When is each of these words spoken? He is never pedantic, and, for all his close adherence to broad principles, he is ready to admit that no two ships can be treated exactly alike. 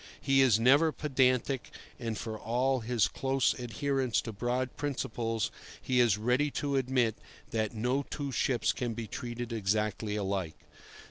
He 0.19 0.41
is 0.41 0.59
never 0.59 0.91
pedantic, 0.91 1.69
and, 1.99 2.17
for 2.17 2.35
all 2.35 2.79
his 2.79 3.07
close 3.07 3.53
adherence 3.59 4.19
to 4.21 4.33
broad 4.33 4.75
principles, 4.75 5.51
he 5.79 5.99
is 5.99 6.17
ready 6.17 6.49
to 6.49 6.75
admit 6.75 7.15
that 7.51 7.75
no 7.75 8.01
two 8.09 8.31
ships 8.31 8.73
can 8.73 8.95
be 8.95 9.05
treated 9.05 9.53
exactly 9.53 10.15
alike. 10.15 10.55